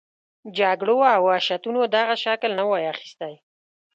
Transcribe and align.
جګړو 0.57 0.97
او 1.13 1.21
وحشتونو 1.29 1.81
دغه 1.95 2.15
شکل 2.25 2.51
نه 2.59 2.63
وای 2.69 2.83
اخیستی. 2.93 3.33